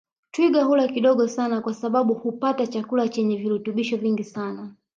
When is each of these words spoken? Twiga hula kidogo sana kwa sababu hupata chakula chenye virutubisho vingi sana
Twiga 0.31 0.63
hula 0.63 0.87
kidogo 0.87 1.27
sana 1.27 1.61
kwa 1.61 1.73
sababu 1.73 2.13
hupata 2.13 2.67
chakula 2.67 3.07
chenye 3.09 3.37
virutubisho 3.37 3.97
vingi 3.97 4.23
sana 4.23 4.73